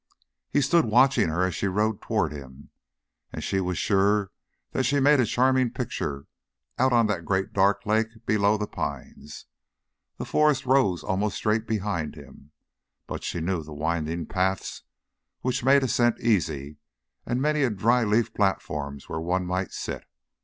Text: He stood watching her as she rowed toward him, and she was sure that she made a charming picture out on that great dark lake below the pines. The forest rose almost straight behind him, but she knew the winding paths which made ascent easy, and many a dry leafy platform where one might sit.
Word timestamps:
He 0.49 0.61
stood 0.61 0.85
watching 0.85 1.29
her 1.29 1.43
as 1.43 1.53
she 1.53 1.67
rowed 1.67 2.01
toward 2.01 2.31
him, 2.31 2.71
and 3.31 3.43
she 3.43 3.59
was 3.61 3.77
sure 3.77 4.31
that 4.71 4.81
she 4.81 4.99
made 4.99 5.19
a 5.19 5.27
charming 5.27 5.69
picture 5.69 6.25
out 6.79 6.91
on 6.91 7.05
that 7.05 7.23
great 7.23 7.53
dark 7.53 7.85
lake 7.85 8.25
below 8.25 8.57
the 8.57 8.65
pines. 8.65 9.45
The 10.17 10.25
forest 10.25 10.65
rose 10.65 11.03
almost 11.03 11.37
straight 11.37 11.67
behind 11.67 12.15
him, 12.15 12.49
but 13.05 13.23
she 13.23 13.41
knew 13.41 13.61
the 13.61 13.75
winding 13.75 14.25
paths 14.25 14.81
which 15.41 15.63
made 15.63 15.83
ascent 15.83 16.19
easy, 16.19 16.77
and 17.27 17.39
many 17.39 17.61
a 17.61 17.69
dry 17.69 18.03
leafy 18.03 18.31
platform 18.31 18.99
where 19.07 19.19
one 19.21 19.45
might 19.45 19.71
sit. 19.71 20.05